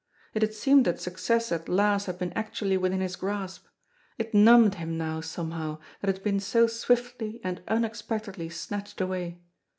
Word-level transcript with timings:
It 0.33 0.41
had 0.41 0.55
seemed 0.55 0.85
that 0.85 0.99
success 0.99 1.51
at 1.51 1.69
last 1.69 2.07
had 2.07 2.17
been 2.17 2.33
actually 2.33 2.75
within 2.75 3.01
his 3.01 3.15
grasp. 3.15 3.67
It 4.17 4.33
numbed 4.33 4.73
him 4.81 4.97
now 4.97 5.21
somehow 5.21 5.77
that 5.99 6.09
it 6.09 6.15
had 6.15 6.23
been 6.23 6.39
so 6.39 6.65
swiftly 6.65 7.39
and 7.43 7.61
unexpectedly 7.67 8.49
snatched 8.49 8.99
away. 8.99 9.43